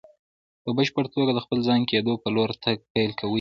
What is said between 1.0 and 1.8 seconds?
توګه د خپل